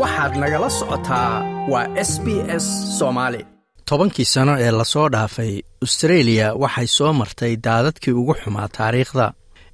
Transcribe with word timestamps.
waxaad 0.00 0.32
nagala 0.42 0.68
socotaa 0.78 1.32
waa 1.72 1.86
s 2.10 2.12
b 2.24 2.26
s 2.62 2.66
soomaali 2.98 3.40
tobankii 3.88 4.24
sano 4.34 4.52
ee 4.64 4.70
la 4.78 4.84
soo 4.92 5.08
dhaafay 5.14 5.52
astareeliya 5.84 6.46
waxay 6.62 6.86
soo 6.96 7.12
martay 7.20 7.52
daadadkii 7.66 8.14
ugu 8.20 8.34
xumaa 8.40 8.68
taariikhda. 8.78 9.26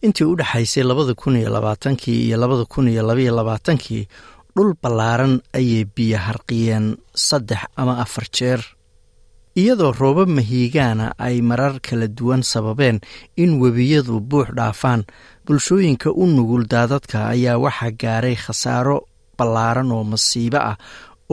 Intii 0.06 0.24
u 0.32 0.36
dhexaysay 0.40 0.82
labada 0.90 1.14
kun 1.14 1.36
iyo 1.36 1.50
labaatankii 1.56 2.18
iyo 2.26 2.36
labada 2.42 2.64
kun 2.72 2.88
iyo 2.88 3.02
labaiyo 3.08 3.32
labaatankii 3.36 4.08
dhul 4.56 4.70
ballaaran 4.82 5.34
ayay 5.58 5.84
biyo 5.96 6.19
harqiyeen 6.26 6.87
saddex 7.14 7.62
ama 7.76 7.98
afar 8.04 8.24
jeer. 8.37 8.60
Iyadoo 9.60 9.92
roobab 10.00 10.28
mahiigaana 10.28 11.06
ay 11.18 11.37
marar 11.42 11.74
kala 11.87 12.06
duwan 12.08 12.42
sababeen 12.42 13.00
in 13.37 13.50
webiyadu 13.62 14.21
buux 14.21 14.48
dhaafaan 14.58 15.02
bulshooyinka 15.46 16.09
u 16.23 16.27
nugul 16.27 16.64
daadadka 16.73 17.18
ayaa 17.34 17.59
waxaa 17.64 17.91
gaaray 18.02 18.37
khasaaro 18.45 18.96
ballaaran 19.41 19.92
oo 19.96 20.04
masiibo 20.12 20.60
ah 20.70 20.77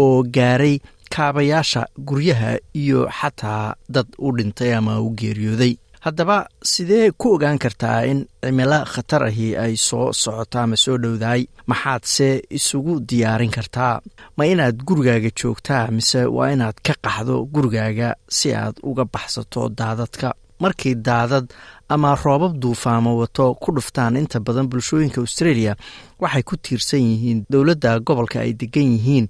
oo 0.04 0.18
gaaray 0.36 0.76
kaabayaasha 1.14 1.82
guryaha 2.08 2.52
iyo 2.82 3.00
xataa 3.20 3.76
dad 3.96 4.08
u 4.26 4.32
dhintay 4.38 4.72
ama 4.78 4.94
u 5.06 5.10
geeriyooday. 5.20 5.74
Haddaba 6.06 6.38
sidee 6.72 7.12
ku 7.20 7.28
ogaan 7.36 7.58
kartaa 7.64 8.00
in 8.12 8.20
cimilo 8.44 8.80
khatar 8.94 9.24
ahi 9.30 9.48
ay 9.64 9.74
soo 9.88 10.14
socoto 10.22 10.60
ama 10.60 10.76
soo 10.84 10.98
dhowdahay? 11.04 11.42
Maxaadse 11.70 12.28
isugu 12.58 12.94
diyaarin 13.10 13.52
kartaa? 13.58 13.96
Ma 14.38 14.44
inaad 14.52 14.78
gurigaaga 14.88 15.32
joogtaa 15.40 15.84
mise 15.96 16.22
waa 16.38 16.52
inaad 16.56 16.78
ka 16.86 16.94
qaxdo 17.06 17.36
gurigaaga 17.54 18.10
si 18.38 18.48
aad 18.62 18.76
uga 18.90 19.04
baxsato 19.14 19.62
daadadka? 19.80 20.30
Markii 20.64 20.96
daadad 21.08 21.46
ama 21.90 22.16
roobab 22.24 22.54
duufaamo 22.62 23.18
wato 23.18 23.54
ku 23.56 23.72
dhuftaan 23.76 24.16
inta 24.18 24.40
badan 24.40 24.68
bulshooyinka 24.72 25.22
australia 25.22 25.76
waxay 26.20 26.44
ku 26.44 26.56
tiirsan 26.58 27.00
yihiin 27.12 27.40
dowladda 27.50 28.00
gobolka 28.00 28.40
ay 28.44 28.54
degan 28.54 28.88
yihiin 28.96 29.28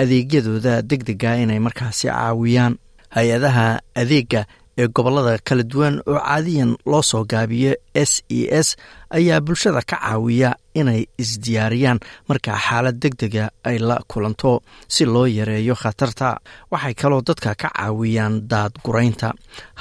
adeegyadooda 0.00 0.82
deg 0.82 1.02
dega 1.08 1.36
inay 1.42 1.58
markaasi 1.58 2.08
caawiyaan. 2.08 2.74
Hay'adaha 3.16 3.80
adeega 3.94 4.44
ee 4.78 4.86
gobollada 4.96 5.38
kala 5.48 5.62
duwan 5.72 5.94
oo 6.06 6.18
caadiyan 6.20 6.76
loo 6.90 7.02
soo 7.02 7.24
gaabiyo 7.32 7.72
s 7.94 8.12
e 8.28 8.40
s 8.66 8.68
ayaa 9.10 9.40
bulshada 9.40 9.80
ka 9.90 9.96
caawiya 10.02 10.50
inay 10.80 11.06
isdiyaariyaan 11.22 11.98
markaa 12.28 12.58
xaalad 12.66 12.96
deg 13.02 13.14
dega 13.20 13.44
ay 13.64 13.78
la 13.88 13.96
kulanto 14.10 14.60
si 14.88 15.04
loo 15.04 15.26
yareeyo 15.26 15.74
khatarta. 15.82 16.28
Waxay 16.70 16.94
kaloo 17.00 17.22
dadka 17.28 17.54
ka 17.62 17.68
caawiyaan 17.72 18.34
daadguraynta 18.50 19.28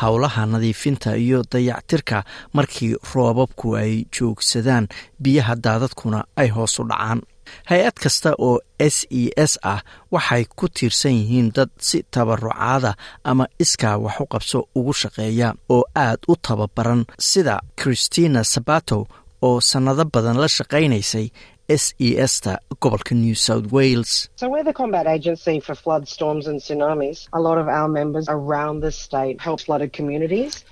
howlaha 0.01 0.45
nadiifinta 0.45 1.15
iyo 1.17 1.43
dayactirka 1.51 2.23
markii 2.55 2.95
roobabku 3.13 3.75
ay 3.81 3.91
joogsadaan. 4.15 4.87
Biyaha 5.23 5.55
daadadkuna 5.65 6.19
ay 6.41 6.47
hoos 6.55 6.79
u 6.79 6.83
dhacaan 6.89 7.19
hay'ad 7.69 7.95
kasta 8.03 8.29
oo 8.47 8.59
s 8.79 8.97
e 9.09 9.23
s 9.51 9.53
ah 9.73 9.79
waxay 10.13 10.43
ku 10.57 10.65
tiirsan 10.75 11.13
yihiin 11.19 11.49
dad 11.55 11.69
si 11.87 11.97
tabarucaada 12.13 12.91
ama 13.29 13.45
iskaa 13.63 13.97
wax 14.05 14.17
qabso 14.33 14.59
ugu 14.77 14.93
shaqeeya 15.01 15.47
oo 15.75 15.83
aad 16.05 16.19
u 16.31 16.35
tababaran 16.45 17.01
sida 17.29 17.55
christina 17.79 18.41
sabato 18.53 18.99
oo 19.47 19.57
sannado 19.69 20.03
badan 20.13 20.37
la 20.43 20.47
shaqaynaysay 20.57 21.27
s 21.67 21.93
e 21.99 22.09
sta 22.27 22.53
gobolka 22.81 23.13
new 23.15 23.33
south 23.35 23.67
wales. 23.71 24.29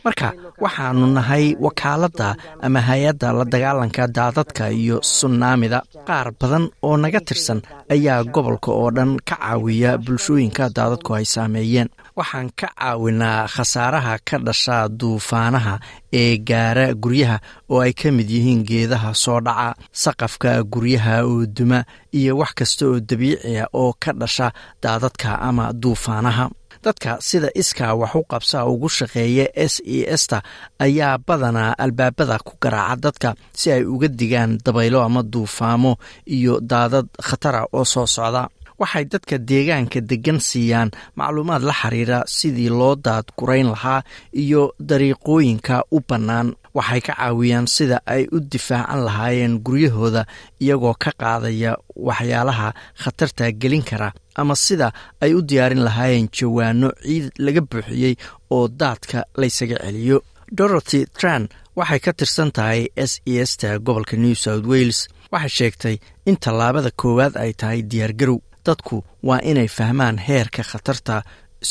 Marka 0.06 0.34
waxaanu 0.62 1.08
nahay 1.18 1.56
wakaaladda 1.60 2.36
ama 2.62 2.80
hay'adda 2.88 3.34
la 3.38 3.46
dagaalanka 3.46 4.08
daadadka 4.08 4.70
iyo 4.72 5.02
sunaamida 5.02 5.80
qaar 6.08 6.28
badan 6.40 6.70
oo 6.88 6.98
naga 6.98 7.20
tirsan 7.28 7.60
ayaa 7.94 8.24
gobolka 8.34 8.70
oo 8.72 8.90
dhan 8.96 9.18
ka 9.30 9.36
caawiya 9.42 9.98
bulshooyinka 9.98 10.70
daadadku 10.78 11.12
ay 11.18 11.26
saameeyeen. 11.26 11.90
Waxaan 12.20 12.50
ka 12.60 12.68
caawinaa 12.78 13.48
khasaaraha 13.54 14.14
ka 14.28 14.38
dhasha 14.46 14.78
duufaanaha 15.00 15.76
ee 16.22 16.38
gaara 16.50 16.94
guryaha 17.04 17.38
oo 17.72 17.80
ay 17.86 17.94
ka 17.94 18.12
mid 18.12 18.30
yihiin 18.30 18.62
geedaha 18.70 19.14
soo 19.24 19.40
dhaca 19.42 19.74
saqafka 20.04 20.52
guryaha 20.84 21.24
oo 21.24 21.46
duma 21.48 21.80
iyo 22.12 22.38
wax 22.38 22.52
kasta 22.60 22.84
oo 22.88 23.00
dabiiciya 23.00 23.68
oo 23.74 23.94
ka 24.00 24.12
dhasha 24.14 24.52
daadadka 24.84 25.40
ama 25.40 25.72
duufaanaha. 25.74 26.50
Dadka 26.84 27.18
sida 27.22 27.48
iskaa 27.56 27.94
wax 27.96 28.16
u 28.16 28.24
qabsa 28.32 28.66
ugu 28.68 28.90
shaqeeya 28.90 29.46
s 29.56 29.80
e 29.86 30.18
sta 30.18 30.44
ayaa 30.80 31.18
badanaa 31.28 31.76
albaabada 31.84 32.38
ku 32.44 32.54
garaaca 32.62 33.00
dadka 33.04 33.30
si 33.60 33.72
ay 33.72 33.84
uga 33.88 34.08
digaan 34.08 34.58
dabaylo 34.66 35.00
ama 35.08 35.24
duufaamo 35.24 35.96
iyo 36.28 36.60
daadad 36.60 37.08
khatara 37.28 37.62
oo 37.72 37.86
soo 37.86 38.08
socda. 38.08 38.44
Waxay 38.80 39.06
dadka 39.06 39.38
deegaanka 39.38 40.02
deggan 40.10 40.40
siiyaan 40.50 40.90
macluumaad 41.16 41.64
la 41.64 41.74
xiriira 41.82 42.20
sidii 42.28 42.70
loo 42.70 42.96
daadgurayn 43.06 43.70
lahaa 43.72 44.02
iyo 44.44 44.62
dariiqooyinka 44.90 45.76
u 45.96 46.02
bannaan 46.10 46.48
waxay 46.78 47.02
ka 47.08 47.14
caawiyaan 47.20 47.68
sida 47.76 47.98
ay 48.06 48.24
u 48.36 48.38
difaacan 48.52 49.00
lahaayeen 49.08 49.56
guryahooda 49.66 50.22
iyagoo 50.64 50.96
ka 51.04 51.12
qaadaya 51.22 51.72
waxyaalaha 52.08 52.68
khatarta 53.04 53.46
gelin 53.62 53.84
kara 53.90 54.10
ama 54.42 54.56
sida 54.66 54.88
ay 55.24 55.32
u 55.38 55.42
diyaarin 55.50 55.84
lahaayeen 55.88 56.28
jawaano 56.38 56.90
ciid 57.06 57.26
laga 57.46 57.62
buuxiyey 57.70 58.16
oo 58.56 58.68
daadka 58.80 59.18
laysaga 59.40 59.78
celiyo. 59.86 60.18
Dorothy 60.58 61.06
tran 61.18 61.44
waxay 61.80 62.00
ka 62.06 62.12
tirsan 62.14 62.50
tahay 62.58 62.82
s 62.96 63.14
e 63.26 63.46
sta 63.46 63.70
gobolka 63.86 64.16
new 64.18 64.36
south 64.44 64.66
wales. 64.72 65.00
Waxay 65.34 65.50
sheegtay 65.58 65.96
in 66.30 66.38
tallaabada 66.44 66.90
koowaad 67.02 67.34
ay 67.44 67.52
tahay 67.60 67.80
diyaargarow 67.92 68.40
dadku 68.66 68.98
waa 69.28 69.40
inay 69.50 69.68
fahmaan 69.78 70.18
heerka 70.28 70.62
khatarta 70.72 71.16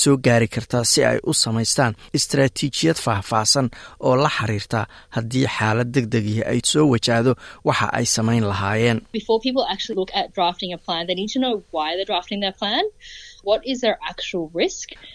soo 0.00 0.16
gaari 0.26 0.48
karta 0.54 0.78
si 0.92 1.00
ay 1.10 1.18
u 1.30 1.32
samaystaan 1.42 1.92
istaraatiijiyad 2.18 2.98
faahfaahsan 3.04 3.66
oo 4.06 4.14
la 4.22 4.30
xiriirta 4.36 4.80
haddii 5.16 5.46
xaalad 5.56 5.88
deg 5.94 6.06
degii 6.14 6.42
ay 6.50 6.60
soo 6.72 6.86
wajahdo 6.92 7.32
waxa 7.68 7.86
ay 7.98 8.06
samayn 8.14 8.44
lahaayeen. 8.50 8.98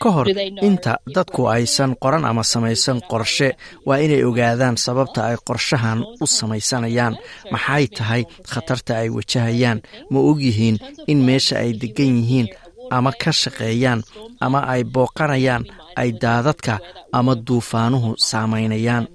Ka 0.04 0.10
hor 0.12 0.28
inta 0.68 0.94
dadku 1.16 1.48
aysan 1.48 1.96
qoran 2.04 2.26
ama 2.26 2.44
samaysan 2.44 3.00
qorshe 3.12 3.50
waa 3.88 3.98
inay 4.06 4.24
ogaadaan 4.30 4.78
sababta 4.86 5.22
ay 5.30 5.38
qorshahan 5.48 6.00
u 6.24 6.26
samaysanayaan. 6.28 7.16
Maxay 7.52 7.86
tahay 7.98 8.24
khatarta 8.52 8.94
ay 9.02 9.10
wajahayaan? 9.18 9.80
Ma 10.12 10.20
ogyihiin 10.30 10.76
in 11.12 11.20
meesha 11.28 11.56
ay 11.64 11.72
degan 11.82 12.14
yihiin 12.22 12.48
ama 12.92 13.12
ka 13.22 13.32
shaqeeyaan 13.32 14.02
ama 14.46 14.60
ay 14.74 14.84
booqanayaan 14.84 15.64
ay 16.02 16.10
daadadka 16.22 16.80
ama 17.18 17.34
duufaanuhu 17.48 18.10
saamaynayaan 18.30 19.06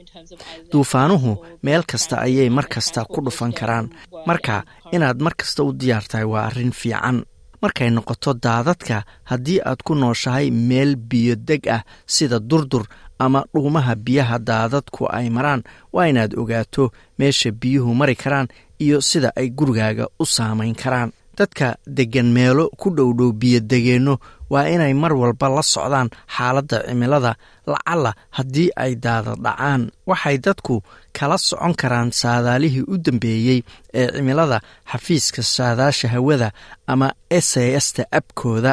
duufaanuhu 0.72 1.30
meel 1.62 1.82
kasta 1.90 2.16
ayay 2.26 2.48
mar 2.50 2.66
kasta 2.68 3.04
ku 3.04 3.20
dhufan 3.24 3.52
karaan. 3.52 3.86
Marka 4.26 4.64
inaad 4.92 5.18
mar 5.24 5.34
kasta 5.40 5.62
u 5.64 5.72
diyaar 5.72 6.04
tahay 6.10 6.24
waa 6.32 6.46
arrin 6.48 6.72
fiican. 6.72 7.24
Markay 7.62 7.90
noqoto 7.90 8.34
daadadka 8.44 9.02
haddii 9.30 9.60
aad 9.64 9.80
ku 9.86 9.94
nooshahay 9.94 10.50
meel 10.50 10.96
biyo 10.96 11.34
deg 11.48 11.62
ah 11.76 11.82
sida 12.06 12.38
durdur 12.40 12.84
ama 13.18 13.44
dhuumaha 13.54 13.94
biyaha 13.94 14.38
daadadku 14.38 15.06
ay 15.16 15.30
maraan 15.30 15.62
waa 15.94 16.06
inaad 16.10 16.34
ogaato 16.40 16.90
meesha 17.18 17.50
biyuhu 17.60 17.94
mari 17.94 18.16
karaan 18.22 18.48
iyo 18.84 18.98
sida 19.00 19.30
ay 19.36 19.48
gurigaaga 19.58 20.06
u 20.22 20.24
saamayn 20.26 20.74
karaan 20.74 21.10
dadka 21.38 21.68
deggan 21.96 22.28
meelo 22.36 22.64
ku 22.80 22.88
dhowdhow 22.96 23.30
biyodegeenno 23.40 24.14
waa 24.52 24.68
inay 24.74 24.92
mar 25.02 25.12
walba 25.20 25.48
la 25.56 25.62
socdaan 25.74 26.08
xaaladda 26.36 26.78
cimilada 26.88 27.32
lacalla 27.72 28.12
haddii 28.36 28.68
ay 28.76 28.92
daadad 29.04 29.38
dhacaan. 29.44 29.82
Waxay 30.10 30.36
dadku 30.44 30.74
kala 31.16 31.36
socon 31.48 31.74
karaan 31.80 32.10
saadaalihii 32.20 32.84
u 32.92 32.98
dambeeyey 33.04 33.60
ee 33.94 34.06
cimilada 34.16 34.58
xafiiska 34.90 35.42
saadaasha 35.42 36.08
hawada 36.14 36.48
ama 36.92 37.08
s 37.30 37.50
a 37.56 37.80
sta 37.80 38.02
abkooda 38.18 38.72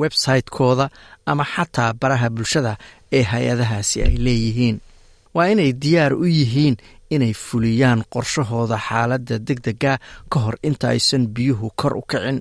websaytekooda 0.00 0.86
ama 1.30 1.44
xataa 1.54 1.92
baraha 2.00 2.28
bulshada 2.30 2.72
ee 3.12 3.22
hay'adahaasi 3.22 3.96
ay 4.06 4.14
leeyihiin. 4.24 4.76
Waa 5.34 5.46
inay 5.52 5.72
diyaar 5.82 6.12
u 6.14 6.26
yihiin 6.26 6.76
inay 7.14 7.32
fuliyaan 7.46 8.00
qorshahooda 8.12 8.76
xaaladda 8.88 9.36
deg 9.48 9.58
dega 9.66 9.94
ka 10.32 10.38
hor 10.44 10.56
inta 10.68 10.86
aysan 10.94 11.24
biyuhu 11.34 11.66
kor 11.80 11.94
u 11.96 12.02
kicin. 12.10 12.38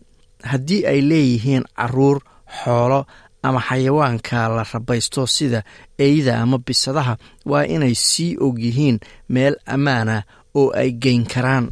Haddii 0.51 0.81
ay 0.91 0.99
leeyihiin 1.09 1.63
carruur 1.77 2.17
xoolo 2.63 3.01
ama 3.43 3.59
xayawaanka 3.67 4.39
la 4.55 4.63
rabaysto 4.73 5.21
sida 5.35 5.61
eyda 6.05 6.33
ama 6.43 6.57
bisadaha 6.67 7.13
waa 7.49 7.63
inay 7.75 7.95
sii 7.95 8.37
og 8.45 8.55
yihiin 8.63 8.97
meel 9.33 9.55
ammaana 9.75 10.15
oo 10.59 10.71
ay 10.81 10.89
geyn 11.03 11.23
karaan. 11.33 11.65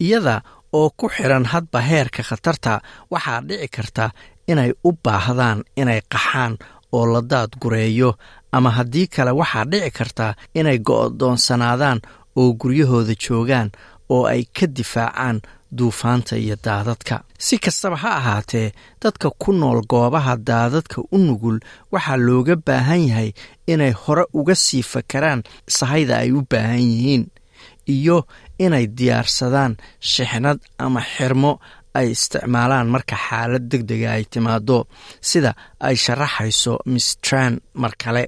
Iyada 0.00 0.42
oo 0.72 0.90
ku 0.96 1.06
xiran 1.08 1.44
hadba 1.52 1.80
heerka 1.80 2.22
khatarta 2.28 2.80
waxaa 3.12 3.40
dhici 3.48 3.68
karta 3.76 4.04
inay 4.52 4.70
u 4.84 4.90
baahdaan 5.04 5.58
inay 5.80 6.00
qaxaan 6.12 6.52
oo 6.92 7.06
la 7.12 7.20
daad 7.22 7.50
gureeyo 7.62 8.10
ama 8.52 8.70
haddii 8.70 9.06
kale 9.06 9.30
waxaa 9.30 9.64
dhici 9.64 9.90
karta 9.90 10.34
inay 10.54 10.78
go'doonsanaadaan 10.78 12.00
oo 12.36 12.52
guryahooda 12.60 13.14
joogaan 13.24 13.70
oo 14.08 14.24
ay 14.26 14.42
ka 14.56 14.66
difaacaan 14.66 15.40
duufaanta 15.76 16.36
iyo 16.36 16.56
daadadka. 16.64 17.24
Si 17.38 17.58
kastaba 17.58 17.96
ha 17.96 18.10
ahaatee 18.16 18.72
dadka 19.02 19.30
ku 19.38 19.52
nool 19.52 19.80
goobaha 19.90 20.36
daadadka 20.36 21.02
u 21.10 21.18
nugul 21.18 21.58
waxaa 21.92 22.16
looga 22.16 22.56
baahan 22.66 23.02
yahay 23.08 23.30
inay 23.66 23.92
hore 23.92 24.24
uga 24.32 24.54
sii 24.54 24.82
fakaraan 24.82 25.42
sahayda 25.68 26.18
ay 26.22 26.30
u 26.32 26.40
baahan 26.50 26.80
yihiin 26.80 27.24
iyo 27.86 28.26
inay 28.58 28.86
diyaarsadaan 28.86 29.76
shixnad 30.00 30.58
ama 30.78 31.00
xirmo 31.02 31.52
ay 31.98 32.06
isticmaalaan 32.16 32.86
marka 32.94 33.16
xaalad 33.26 33.64
deg 33.72 33.82
dega 33.90 34.08
ay 34.16 34.24
timaado 34.32 34.78
sida 35.30 35.50
ay 35.88 35.96
sharaxayso 36.04 36.74
miss 36.92 37.08
tran 37.24 37.52
mar 37.82 37.92
kale. 38.02 38.22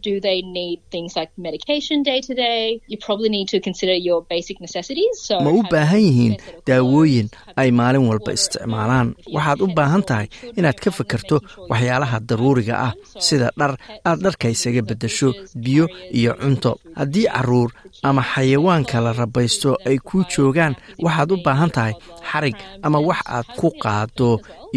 Ma 5.44 5.50
u 5.50 5.62
baahan 5.70 6.00
yihiin 6.06 6.34
daawooyin 6.66 7.28
ay 7.56 7.70
maalin 7.78 8.04
walba 8.10 8.32
isticmaalaan? 8.38 9.08
waxaad 9.34 9.60
u 9.64 9.66
baahan 9.78 10.02
tahay 10.08 10.26
inaad 10.58 10.78
ka 10.82 10.90
fakerto 10.90 11.36
waxyaalaha 11.70 12.18
daruuriga 12.28 12.74
ah 12.88 12.92
sida 13.26 13.48
dhar 13.58 13.72
aad 14.08 14.18
dharka 14.24 14.46
isaga 14.54 14.82
beddesho 14.88 15.28
biyo 15.64 15.84
iyo 16.18 16.32
cunto. 16.40 16.72
haddii 16.98 17.26
carruur 17.34 17.70
ama 18.08 18.22
xayawaanka 18.32 18.96
la 19.04 19.12
rabaysto 19.20 19.70
ay 19.88 19.98
kuu 20.08 20.24
joogaan 20.32 20.74
waxaad 21.04 21.30
u 21.34 21.36
baahan 21.46 21.70
tahay 21.76 21.94
xarig 22.30 22.56
ama 22.86 22.98
wax 23.08 23.20
aad 23.36 23.46
ku 23.58 23.68
qaado 23.82 24.30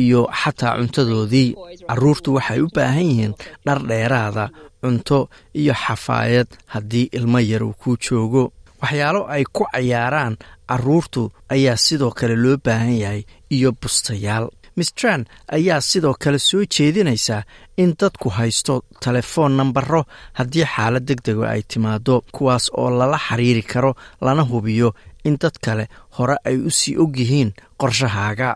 iyo 0.04 0.22
xataa 0.42 0.74
cuntadoodii. 0.78 1.50
Caruurtu 1.90 2.30
waxay 2.36 2.60
u 2.66 2.68
baahan 2.76 3.06
yihiin 3.10 3.34
dhar 3.66 3.80
dheeraada 3.90 4.46
cunto 4.82 5.20
iyo 5.62 5.74
xafaayad 5.84 6.50
haddii 6.74 7.10
ilmo 7.18 7.40
yar 7.40 7.64
uu 7.64 7.74
kuu 7.82 7.98
joogo. 8.06 8.44
Waxyaalo 8.82 9.22
ay 9.34 9.44
ku 9.56 9.64
cayaaraan 9.74 10.34
caruurtu 10.70 11.32
ayaa 11.54 11.78
sidoo 11.86 12.12
kale 12.18 12.36
loo 12.44 12.58
baahan 12.66 12.96
yahay 13.04 13.22
iyo 13.56 13.70
bustayaal. 13.82 14.48
Mistran 14.78 15.26
ayaa 15.58 15.82
sidoo 15.82 16.16
kale 16.24 16.40
soo 16.40 16.64
jeedinaysaa 16.74 17.44
in 17.78 17.92
dadku 18.00 18.30
haysto 18.38 18.74
telefoon 19.04 19.52
nambaro 19.60 20.02
haddii 20.38 20.66
xaalad 20.74 21.04
deg 21.10 21.20
dega 21.26 21.46
ay 21.54 21.62
timaado 21.72 22.16
kuwaas 22.36 22.66
oo 22.82 22.90
lala 23.00 23.18
xiriiri 23.28 23.64
karo 23.72 23.92
lana 24.26 24.44
hubiyo 24.52 24.90
in 25.28 25.36
dad 25.42 25.56
kale 25.66 25.86
hore 26.18 26.36
ay 26.50 26.58
u 26.68 26.70
sii 26.80 26.96
og 27.04 27.16
yihiin 27.20 27.50
qorshahaaga. 27.82 28.50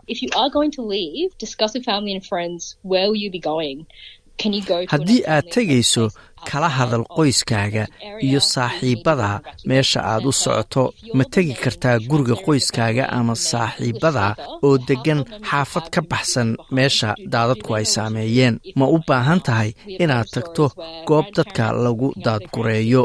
Haddii 4.92 5.22
aad 5.34 5.46
tegayso 5.54 6.04
kala 6.50 6.68
hadal 6.68 7.04
qoyskaaga 7.16 7.84
iyo 8.26 8.40
saaxiibbada 8.52 9.28
meesha 9.68 10.00
aad 10.12 10.24
u 10.30 10.32
socoto. 10.32 10.84
ma 11.16 11.24
tegi 11.34 11.54
kartaa 11.64 11.96
guriga 12.10 12.36
qoyskaaga 12.46 13.04
ama 13.18 13.34
saaxiibbada 13.50 14.26
oo 14.66 14.76
deggan 14.88 15.20
xaafad 15.48 15.86
ka 15.94 16.00
baxsan 16.10 16.48
meesha 16.76 17.10
daadadku 17.32 17.70
ay 17.78 17.84
saameeyeen? 17.94 18.54
ma 18.78 18.86
u 18.94 18.98
baahan 19.08 19.40
tahay 19.46 19.70
inaad 20.02 20.28
tagto 20.34 20.64
goob 21.08 21.26
dadka 21.36 21.64
lagu 21.84 22.08
daadgureeyo 22.24 23.02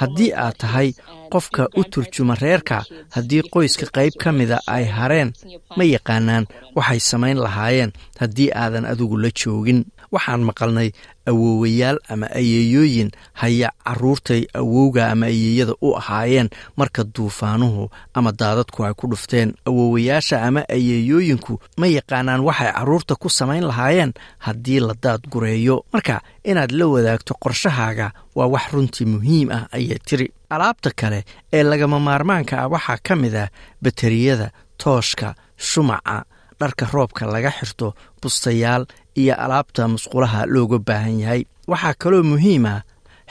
haddii 0.00 0.30
aad 0.44 0.56
tahay 0.62 0.88
qofka 1.32 1.62
u 1.80 1.82
turjuma 1.92 2.34
reerka 2.42 2.78
haddii 3.16 3.42
qoyska 3.54 3.86
qayb 3.96 4.14
ka 4.22 4.32
mida 4.38 4.58
ay 4.76 4.84
hareen 4.96 5.30
ma 5.76 5.84
yaqaanaan 5.94 6.44
waxay 6.76 7.00
samayn 7.10 7.38
lahaayeen 7.44 7.92
haddii 8.20 8.50
aadan 8.62 8.84
adigu 8.92 9.16
la 9.24 9.30
joogin 9.40 9.80
waxaan 10.14 10.42
maqalnay 10.48 10.88
awoowayaal 11.30 11.98
ama 12.12 12.26
ayeeyooyin 12.40 13.10
haya 13.40 13.68
caruurtay 13.84 14.42
awowga 14.60 15.02
ama 15.12 15.26
ayeeyada 15.26 15.74
u 15.86 15.94
ahaayeen 16.00 16.48
marka 16.76 17.02
duufaanuhu 17.14 17.84
ama 18.14 18.30
daadadku 18.40 18.84
ay 18.86 18.94
ku 19.00 19.06
dhufteen. 19.12 19.54
Awoowayaasha 19.68 20.36
ama 20.48 20.60
ayeeyooyinku 20.76 21.52
ma 21.80 21.86
yaqaanaan 21.86 22.40
waxay 22.48 22.72
carruurta 22.76 23.14
ku 23.22 23.28
samayn 23.38 23.64
lahaayeen 23.70 24.12
haddii 24.46 24.80
la 24.80 24.94
daadgureeyo 25.04 25.76
marka 25.92 26.20
inaad 26.44 26.70
la 26.78 26.86
wadaagto 26.94 27.34
qorshahaaga 27.44 28.06
waa 28.34 28.46
wax 28.54 28.66
runtii 28.72 29.06
muhiim 29.14 29.48
ah 29.56 29.64
ayay 29.76 29.98
tiri. 30.06 30.28
Alaabta 30.50 30.90
kale 31.00 31.24
ee 31.52 31.62
lagama 31.62 31.98
maarmaanka 32.00 32.54
ah 32.62 32.68
waxaa 32.74 32.98
ka 33.06 33.14
mid 33.16 33.34
ah 33.34 33.48
bateriyada 33.82 34.50
tooshka 34.82 35.34
shumaca 35.56 36.24
dharka 36.60 36.86
roobka 36.92 37.26
laga 37.26 37.50
xirto 37.58 37.94
bustayaal 38.22 38.86
iyo 39.14 39.34
alaabta 39.44 39.88
musqulaha 39.88 40.46
looga 40.46 40.78
baahan 40.78 41.20
yahay. 41.20 41.42
Waxaa 41.68 41.94
kaloo 42.02 42.22
muhiim 42.22 42.66
ah 42.66 42.82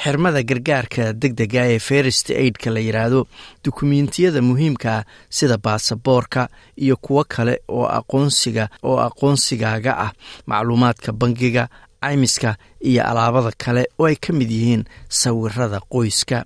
xirmada 0.04 0.42
gargaarka 0.50 1.14
deg 1.14 1.34
dega 1.38 1.64
ee 1.70 1.80
ferist 1.80 2.30
aidka 2.32 2.70
la 2.74 2.80
yidhaahdo 2.80 3.28
dukumentiyada 3.66 4.42
muhiimkaa 4.42 5.04
sida 5.30 5.58
baasaboorka 5.58 6.48
iyo 6.78 6.96
kuwo 6.98 7.24
kale 7.34 7.56
oo 7.70 7.86
aqoonsiga 8.00 8.66
oo 8.84 8.98
aqoonsigaaga 9.08 9.92
ah 10.06 10.12
macluumaadka 10.50 11.12
bangiga 11.14 11.68
caymiska 12.02 12.56
iyo 12.90 13.02
alaabada 13.10 13.52
kale 13.64 13.84
oo 14.00 14.06
ay 14.10 14.16
ka 14.16 14.34
mid 14.34 14.52
yihiin 14.52 14.84
sawirada 15.10 15.80
qoyska. 15.94 16.46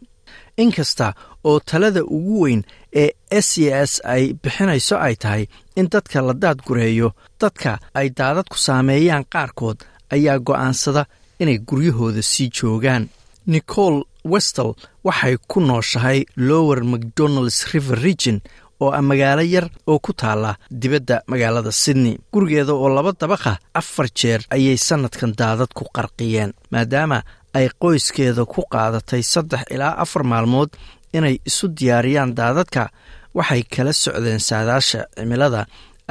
Inkasta 0.58 1.14
oo 1.50 1.60
talada 1.70 2.02
ugu 2.16 2.36
weyn 2.44 2.62
ee 3.04 3.10
s 3.48 3.50
e 3.58 3.68
s 3.90 3.94
ay 4.14 4.24
bixinayso 4.44 4.96
ay 5.08 5.16
tahay 5.24 5.44
in 5.80 5.88
dadka 5.94 6.18
la 6.28 6.34
daadgureeyo 6.44 7.10
dadka 7.42 7.72
ay 8.00 8.08
daadadku 8.20 8.58
saameeyaan 8.66 9.26
qaarkood 9.34 9.78
ayaa 10.16 10.38
go'aansada 10.48 11.04
inay 11.42 11.58
guryahooda 11.70 12.22
sii 12.32 12.50
joogaan. 12.58 13.04
Nicole 13.54 14.00
westel 14.32 14.72
waxay 15.08 15.36
ku 15.52 15.60
nooshahay 15.62 16.20
lower 16.50 16.80
macdonalds 16.92 17.60
river 17.74 17.98
region 18.08 18.38
oo 18.84 18.90
ah 18.98 19.02
magaalo 19.10 19.42
yar 19.54 19.68
oo 19.88 20.00
ku 20.06 20.12
taala 20.22 20.52
dibadda 20.82 21.16
magaalada 21.32 21.72
sydney. 21.72 22.16
Gurigeeda 22.34 22.74
oo 22.74 22.90
laba 22.96 23.12
dabaqah 23.22 23.58
afar 23.80 24.08
jeer 24.20 24.42
ayay 24.56 24.78
sannadkan 24.88 25.32
daadad 25.40 25.72
ku 25.78 25.84
qarqiyeen 25.96 26.52
maadaama 26.72 27.20
ay 27.58 27.70
qoyskeeda 27.82 28.44
ku 28.54 28.62
qaadatay 28.74 29.24
saddex 29.34 29.64
ilaa 29.74 29.96
afar 30.04 30.24
maalmood 30.32 30.70
inay 31.18 31.36
isu 31.50 31.66
diyaariyaan 31.78 32.32
daadadka 32.40 32.84
waxay 33.38 33.64
kala 33.74 33.94
socdeen 34.04 34.40
saadaasha 34.50 35.00
cimilada 35.18 35.62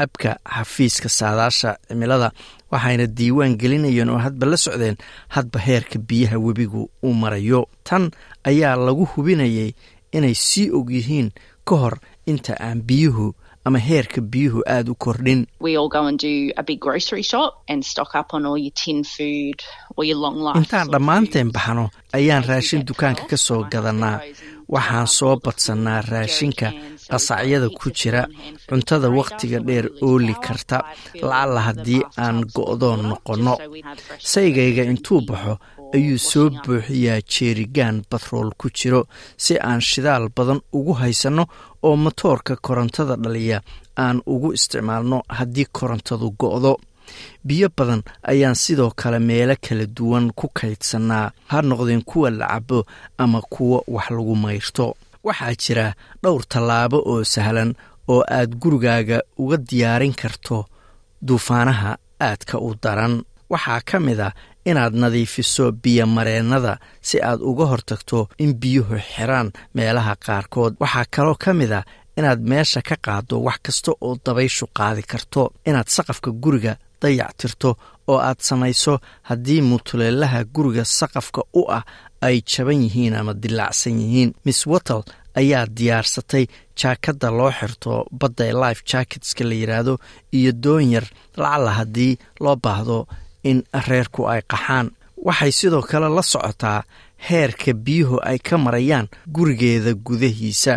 abka 0.05 0.31
xafiiska 0.55 1.09
saadaasha 1.19 1.71
cimilada 1.89 2.29
waxayna 2.73 3.07
diiwaan 3.19 3.55
gelinayeen 3.61 4.11
oo 4.15 4.19
hadba 4.27 4.47
la 4.53 4.57
socdeen 4.67 4.97
hadba 5.35 5.59
heerka 5.67 5.99
biyaha 6.09 6.37
webigu 6.47 6.83
uu 7.07 7.15
marayo. 7.23 7.61
Tan 7.89 8.11
ayaa 8.51 8.77
lagu 8.87 9.05
hubinayay 9.13 9.71
inay 10.17 10.35
sii 10.35 10.71
og 10.77 10.89
yihiin 10.97 11.29
ka 11.69 11.75
hor 11.83 11.95
inta 12.31 12.53
aan 12.67 12.81
biyuhu 12.89 13.27
ama 13.67 13.79
heerka 13.89 14.21
biyuhu 14.33 14.61
aada 14.75 14.91
u 14.93 14.95
kordhin. 15.05 15.41
Intaan 20.61 20.89
dhammaanteen 20.93 21.49
baxno 21.55 21.85
ayaan 22.17 22.45
raashin 22.49 22.83
dukaanka 22.89 23.25
ka 23.31 23.37
soo 23.37 23.63
gadannaa. 23.73 24.21
Waxaan 24.75 25.07
soo 25.19 25.35
badsannaa 25.45 26.01
raashinka 26.11 26.69
qasacyada 27.11 27.69
ku 27.79 27.87
jira 27.99 28.23
cuntada 28.69 29.09
wakhtiga 29.19 29.59
dheer 29.67 29.87
ooli 30.03 30.35
karta. 30.47 30.79
Lacalla 31.29 31.61
haddii 31.69 32.03
aan 32.25 32.37
go'doon 32.57 33.01
noqonno. 33.11 33.55
saygayga 34.33 34.83
intuu 34.93 35.21
baxo 35.29 35.55
ayuu 35.97 36.19
soo 36.31 36.49
buuxiyaa 36.65 37.21
jeerigaan 37.33 37.97
batrool 38.11 38.51
ku 38.61 38.67
jiro 38.79 39.01
si 39.45 39.55
aan 39.69 39.81
shidaal 39.91 40.25
badan 40.37 40.61
ugu 40.79 40.93
haysanno 41.01 41.45
oo 41.87 41.97
motoorka 42.05 42.55
korontada 42.67 43.15
dhaliya 43.23 43.59
aan 44.05 44.19
ugu 44.33 44.49
isticmaalno 44.57 45.19
haddii 45.37 45.67
korontadu 45.77 46.29
go'do. 46.41 46.73
Biyo 47.47 47.69
badan 47.79 48.03
ayaan 48.31 48.55
sidoo 48.63 48.91
kale 49.01 49.19
meelo 49.29 49.55
kala 49.65 49.85
duwan 49.97 50.27
ku 50.39 50.47
kaydsannaa 50.59 51.27
ha 51.51 51.59
noqdeen 51.69 52.03
kuwa 52.11 52.31
la 52.31 52.47
cabo 52.53 52.79
ama 53.23 53.41
kuwa 53.53 53.79
wax 53.95 54.07
lagu 54.17 54.35
mayrto. 54.45 54.87
Waxaa 55.27 55.55
jira 55.63 55.87
dhowr 56.23 56.43
tallaabo 56.53 56.99
oo 57.11 57.25
sahlan 57.33 57.71
oo 58.13 58.23
aad 58.39 58.51
gurigaaga 58.63 59.19
uga 59.43 59.57
diyaarin 59.69 60.15
karto 60.21 60.59
duufaanaha 61.27 61.97
aadka 62.21 62.59
u 62.59 62.75
daran. 62.83 63.15
Waxaa 63.51 63.81
ka 63.89 64.01
mid 64.01 64.21
a 64.21 64.29
inaad 64.71 64.95
nadiifiso 65.03 65.65
biyomareennada 65.83 66.73
si 67.09 67.17
aad 67.29 67.41
uga 67.51 67.65
hortagto 67.73 68.19
in 68.45 68.53
biyuhu 68.61 68.97
xiraan 69.13 69.49
meelaha 69.75 70.15
qaarkood. 70.27 70.73
Waxaa 70.83 71.05
kaloo 71.15 71.37
ka 71.45 71.53
mid 71.61 71.73
a 71.79 71.81
inaad 72.19 72.41
meesha 72.51 72.81
ka 72.89 72.97
qaaddo 73.07 73.35
wax 73.47 73.59
kasta 73.67 73.91
oo 74.07 74.17
dabayshu 74.25 74.67
qaadi 74.79 75.03
karto 75.11 75.43
inaad 75.69 75.89
saqafka 75.97 76.31
guriga 76.43 76.73
dayactirto 77.03 77.71
oo 78.11 78.19
aad 78.29 78.41
samayso 78.49 78.95
haddii 79.29 79.61
mutuleelaha 79.71 80.41
guriga 80.55 80.85
saqafka 80.99 81.41
u 81.61 81.63
ah 81.79 81.85
ay 82.27 82.37
jaban 82.51 82.81
yihiin 82.85 83.15
ama 83.21 83.33
dilaacsan 83.43 84.01
yihiin. 84.03 84.31
Miss 84.45 84.61
wattle 84.71 85.03
ayaa 85.41 85.67
diyaarsatay 85.77 86.45
jaakadda 86.81 87.29
loo 87.39 87.51
xirto 87.59 87.93
badda 88.21 88.43
ee 88.49 88.55
life 88.65 88.83
jacketska 88.91 89.43
la 89.49 89.55
yidhaahdo 89.61 89.95
iyo 90.39 90.53
doonyar 90.65 91.05
lacalla 91.41 91.71
haddii 91.79 92.13
loo 92.45 92.57
baahdo 92.65 92.99
in 93.51 93.59
reerku 93.89 94.23
ay 94.33 94.41
qaxaan. 94.53 94.87
Waxay 95.27 95.53
sidoo 95.59 95.83
kale 95.91 96.09
la 96.17 96.23
socotaa 96.33 96.81
heerka 97.29 97.73
biyuhu 97.85 98.17
ay 98.31 98.39
ka 98.47 98.55
marayaan 98.65 99.07
gurigeeda 99.35 99.93
gudahiisa. 100.07 100.75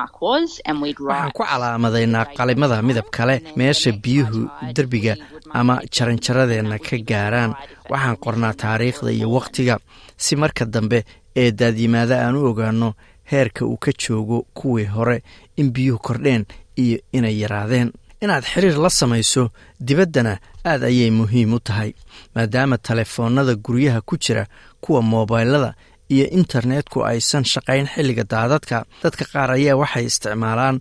Waxaan 0.00 1.30
ku 1.36 1.42
calaamadaynaa 1.44 2.24
qalimada 2.36 2.82
midab 2.82 3.08
kale 3.16 3.36
meesha 3.56 3.92
biyuhu 3.92 4.40
derbiga 4.76 5.14
ama 5.52 5.74
jaranjaradeenna 5.94 6.78
ka 6.78 6.96
gaaraan. 7.10 7.52
Waxaan 7.90 8.16
qornaa 8.24 8.54
taariikhda 8.62 9.10
iyo 9.12 9.28
wakhtiga 9.36 9.78
si 10.16 10.36
marka 10.36 10.64
dambe 10.64 11.04
ee 11.36 11.50
daadyimaada 11.52 12.16
aan 12.26 12.36
u 12.36 12.46
ogaanno 12.50 12.94
heerka 13.30 13.64
uu 13.66 13.76
ka 13.76 13.92
joogo 14.02 14.46
kuwii 14.54 14.84
hore 14.94 15.22
in 15.56 15.70
biyuhu 15.74 15.98
kordheen 15.98 16.44
iyo 16.76 16.98
inay 17.12 17.36
yaraadeen. 17.42 17.92
Inaad 18.20 18.44
xiriir 18.44 18.76
la 18.78 18.90
samayso 18.90 19.50
dibaddana 19.80 20.38
aad 20.64 20.82
ayay 20.84 21.10
muhiim 21.10 21.54
u 21.54 21.60
tahay 21.60 21.92
maadaama 22.34 22.78
telefoonnada 22.78 23.54
guryaha 23.54 24.00
ku 24.00 24.16
jira 24.16 24.46
kuwa 24.80 25.02
moobaylada 25.02 25.74
iyo 26.08 26.26
internetku 26.30 27.04
aysan 27.04 27.44
shaqayn 27.44 27.86
xilliga 27.94 28.24
daadadka. 28.24 28.84
Dadka 29.02 29.24
qaar 29.32 29.50
ayaa 29.50 29.76
waxay 29.76 30.04
isticmaalaan 30.10 30.80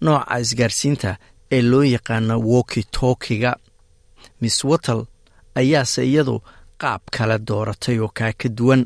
nooca 0.00 0.38
isgaarsiinta 0.40 1.16
ee 1.52 1.62
loo 1.62 1.82
yaqaano 1.84 2.34
woki 2.40 2.82
miss 4.40 4.64
watel 4.64 5.00
ayaase 5.54 6.02
iyadu 6.06 6.42
qaab 6.82 7.00
kale 7.16 7.36
dooratay 7.48 7.98
oo 8.04 8.10
kaa 8.18 8.32
ka 8.40 8.48
duwan 8.58 8.82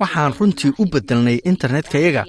waxaan 0.00 0.32
runtii 0.38 0.72
u 0.78 0.84
bedelnay 0.92 1.38
internetka-yaga 1.50 2.24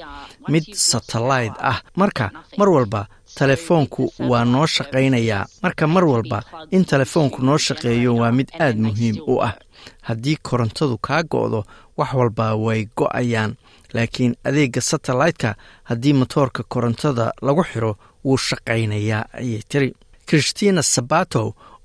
mid 0.54 0.66
satellayt 0.74 1.54
ah. 1.60 1.80
marka 1.96 2.26
mar 2.58 2.70
walba 2.70 3.06
telefoonku 3.40 4.04
waa 4.32 4.46
noo 4.46 4.68
shaqaynayaa 4.76 5.46
marka 5.64 5.88
mar 5.88 6.06
walba 6.06 6.44
in 6.72 6.86
telefoonku 6.86 7.42
noo 7.42 7.58
shaqeeyo 7.68 8.16
waa 8.22 8.32
mid 8.32 8.50
aad 8.60 8.78
muhiim 8.86 9.16
u 9.28 9.40
ah. 9.48 9.54
haddii 10.08 10.38
korontadu 10.42 10.98
kaa 11.08 11.24
go'do 11.24 11.64
wax 11.98 12.14
walba 12.14 12.56
way 12.56 12.88
go'ayaan. 12.98 13.56
Laakiin 13.94 14.36
adeegga 14.44 14.82
satellaytka 14.82 15.56
haddii 15.84 16.14
motoorka 16.14 16.64
korontada 16.68 17.32
lagu 17.42 17.64
xiro 17.64 17.92
wuu 18.26 18.38
shaqaynayaa 18.48 19.24
ayay 19.40 19.62
tiri 19.70 19.90
christina 20.30 20.82
sabato 20.94 21.44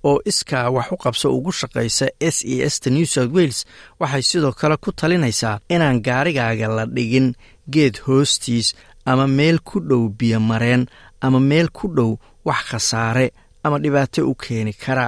oo 0.08 0.18
iskaa 0.30 0.70
wax 0.76 0.88
u 0.94 0.96
qabso 1.04 1.26
ugu 1.36 1.52
shaqaysa 1.60 2.06
s 2.34 2.36
e 2.54 2.56
s 2.72 2.74
ta 2.82 2.88
new 2.90 3.06
south 3.14 3.32
wales 3.36 3.58
waxay 4.00 4.22
sidoo 4.30 4.52
kale 4.60 4.76
ku 4.84 4.90
talinaysaa 5.00 5.60
inaan 5.74 5.98
gaarigaaga 6.06 6.66
la 6.76 6.84
dhigin 6.94 7.28
geed 7.74 7.94
hoostiis 8.06 8.68
ama 9.10 9.26
meel 9.38 9.58
ku 9.68 9.76
dhow 9.88 10.02
biyo 10.18 10.38
mareen 10.50 10.82
ama 11.26 11.38
meel 11.50 11.68
ku 11.78 11.86
dhow 11.96 12.10
wax 12.48 12.60
khasaare 12.70 13.26
ama 13.64 13.76
dhibaato 13.82 14.20
u 14.30 14.34
keeni 14.42 14.72
kara. 14.72 15.06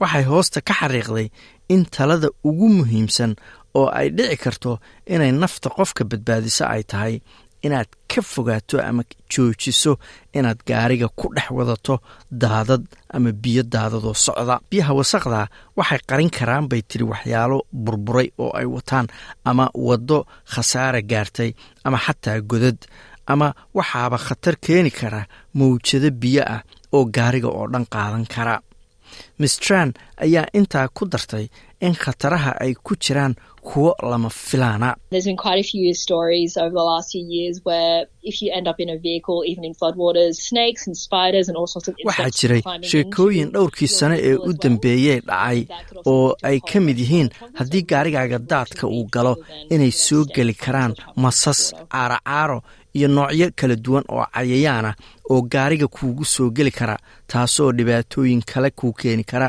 Waxay 0.00 0.24
hoosta 0.30 0.60
ka 0.68 0.72
xariiqday 0.80 1.26
in 1.74 1.82
talada 1.94 2.28
ugu 2.48 2.68
muhiimsan 2.76 3.32
oo 3.78 3.88
ay 3.98 4.08
dhici 4.16 4.36
karto 4.44 4.72
inay 5.14 5.32
nafta 5.32 5.68
qofka 5.76 6.02
badbaadiso 6.10 6.64
ay 6.74 6.82
tahay 6.90 7.14
inaad 7.66 7.88
ka 8.10 8.20
fogaato 8.32 8.76
ama 8.88 9.02
joojiso 9.32 9.92
inaad 10.38 10.58
gaariga 10.68 11.08
ku 11.18 11.26
dhex 11.36 11.48
wadato 11.58 11.94
daadad 12.42 12.82
ama 13.14 13.30
biyo 13.42 13.62
daadadoo 13.74 14.14
socda. 14.26 14.54
Biyaha 14.70 14.92
wasaqda 15.00 15.40
waxay 15.78 16.00
qarin 16.08 16.30
karaan 16.36 16.66
bay 16.70 16.82
tiri 16.88 17.04
waxyaalo 17.12 17.58
burburay 17.84 18.28
oo 18.42 18.50
ay 18.60 18.66
wataan 18.74 19.06
ama 19.48 19.64
waddo 19.88 20.18
khasaara 20.52 21.00
gaartay 21.10 21.50
ama 21.86 21.98
xataa 22.04 22.38
godad 22.50 22.78
ama 23.32 23.48
waxaaba 23.76 24.16
khatar 24.26 24.54
keeni 24.64 24.90
kara 24.98 25.20
mawjado 25.58 26.08
biyo 26.22 26.42
ah 26.54 26.62
oo 26.96 27.04
gaariga 27.16 27.48
oo 27.58 27.66
dhan 27.72 27.86
qaadan 27.94 28.26
kara. 28.34 28.56
Mistran 29.40 29.90
ayaa 30.24 30.46
intaa 30.58 30.86
ku 30.96 31.02
dartay 31.12 31.46
in 31.80 31.94
khataraha 32.02 32.52
ay 32.64 32.72
ku 32.74 32.94
jiraan 33.04 33.34
kuwo 33.68 33.90
lama 34.10 34.30
filaana. 34.30 34.96
Waxaa 42.04 42.30
jiray 42.38 42.62
sheekooyin 42.90 43.50
dhowrkii 43.54 43.88
sane 43.88 44.16
ee 44.28 44.34
u 44.48 44.52
dambeeyey 44.62 45.20
dhacay 45.20 45.60
oo 46.06 46.34
ay 46.42 46.58
ka 46.60 46.80
mid 46.80 46.98
yihiin 46.98 47.30
haddii 47.58 47.82
gaarigaaga 47.90 48.38
daadka 48.38 48.86
uu 48.86 49.04
galo 49.14 49.36
inay 49.70 49.90
soo 49.90 50.24
geli 50.34 50.54
karaan 50.54 50.94
masas 51.16 51.60
caaracaaro 51.92 52.62
iyo 52.94 53.08
noocyo 53.08 53.50
kala 53.56 53.76
duwan 53.76 54.04
oo 54.08 54.24
cayayaana 54.34 54.94
oo 55.30 55.40
gaariga 55.52 55.86
kuugu 55.88 56.24
soo 56.24 56.50
geli 56.50 56.70
kara 56.70 56.96
taasoo 57.26 57.72
dhibaatooyin 57.72 58.42
kale 58.52 58.70
kuu 58.70 58.92
keeni 58.92 59.24
kara 59.24 59.48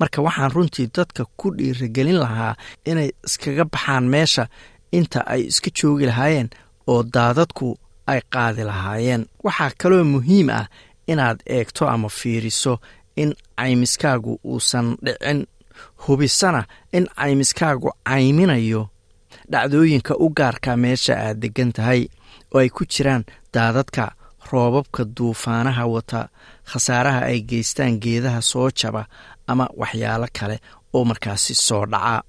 marka 0.00 0.22
waxaan 0.26 0.50
runtii 0.54 0.86
dadka 0.96 1.22
ku 1.38 1.46
dhiiragelin 1.58 2.18
lahaa 2.24 2.54
inay 2.90 3.10
iskaga 3.26 3.64
baxaan 3.72 4.04
meesha 4.14 4.44
inta 4.98 5.20
ay 5.32 5.42
iska 5.50 5.70
joogi 5.78 6.06
lahaayeen 6.10 6.48
oo 6.86 7.02
daadadku 7.14 7.68
ay 8.12 8.20
qaadi 8.34 8.62
lahaayeen. 8.70 9.22
Waxaa 9.44 9.70
kaloo 9.80 10.04
muhiim 10.04 10.48
ah 10.58 10.66
inaad 11.12 11.38
eegto 11.56 11.88
ama 11.94 12.08
fiiriso 12.08 12.74
in 13.16 13.30
caymiskaagu 13.58 14.32
uusan 14.44 14.86
dhicin 15.04 15.40
hubisana 16.04 16.62
in 16.92 17.04
caymiskaagu 17.18 17.90
cayminayo 18.08 18.82
dhacdooyinka 19.52 20.14
u 20.24 20.28
gaarka 20.38 20.76
meesha 20.76 21.14
aad 21.26 21.36
deggan 21.42 21.72
tahay 21.72 22.02
oo 22.54 22.58
ay 22.60 22.68
ku 22.68 22.84
jiraan 22.92 23.24
daadadka 23.54 24.12
roobabka 24.52 25.04
duufaanaha 25.16 25.84
wata 25.94 26.20
khasaaraha 26.72 27.20
ay 27.30 27.40
geystaan 27.50 27.98
geedaha 28.04 28.40
soo 28.50 28.68
jaba 28.80 29.02
ama 29.46 29.66
waxyaalo 29.80 30.26
kale 30.38 30.56
oo 30.94 31.04
markaasi 31.10 31.54
soo 31.54 31.84
dhaca. 31.92 32.22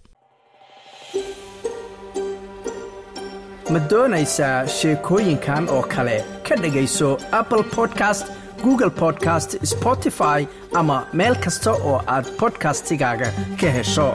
Ma 3.72 3.80
doonaysaa 3.90 4.68
sheekooyinkan 4.78 5.70
oo 5.76 5.82
kale? 5.94 6.18
Ka 6.48 6.56
dhegayso 6.62 7.10
apple 7.40 7.64
podcast 7.76 8.26
google 8.64 8.90
podcast 9.02 9.50
spotify 9.74 10.48
ama 10.80 10.98
meel 11.14 11.36
kasta 11.46 11.72
oo 11.72 11.98
aad 12.16 12.26
bodkastigaaga 12.40 13.30
ka 13.62 13.70
hesho 13.78 14.08